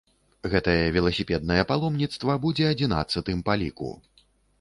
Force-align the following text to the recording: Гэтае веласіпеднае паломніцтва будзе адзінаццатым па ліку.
Гэтае 0.51 0.85
веласіпеднае 0.95 1.63
паломніцтва 1.71 2.37
будзе 2.45 2.65
адзінаццатым 2.71 3.45
па 3.51 3.59
ліку. 3.65 3.91